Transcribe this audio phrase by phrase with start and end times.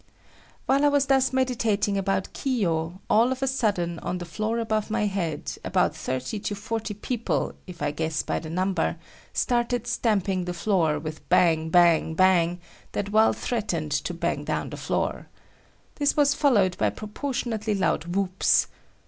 [0.65, 4.89] While I was thus meditating about Kiyo, all of a sudden, on the floor above
[4.89, 8.95] my head, about thirty to forty people, if I guess by the number,
[9.31, 12.59] started stamping the floor with bang, bang, bang
[12.93, 15.27] that well threatened to bang down the floor.
[15.97, 18.65] This was followed by proportionately loud whoops.